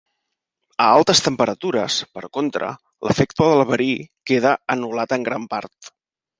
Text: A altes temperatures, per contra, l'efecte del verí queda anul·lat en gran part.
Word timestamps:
A 0.85 0.87
altes 0.93 1.21
temperatures, 1.25 1.97
per 2.15 2.25
contra, 2.39 2.71
l'efecte 3.09 3.53
del 3.53 3.63
verí 3.75 3.91
queda 4.33 4.57
anul·lat 4.79 5.19
en 5.21 5.31
gran 5.33 5.51
part. 5.57 5.97